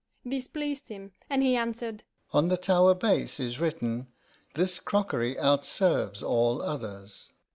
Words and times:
This 0.25 0.47
pleased 0.47 0.87
him, 0.89 1.11
and 1.29 1.43
he 1.43 1.55
answered, 1.55 2.03
'On 2.31 2.47
the 2.47 2.57
tower 2.57 2.95
base 2.95 3.39
is 3.39 3.59
written, 3.59 4.07
This 4.55 4.79
crockery 4.79 5.35
outserves 5.35 6.23
all 6.23 6.59
others. 6.63 7.29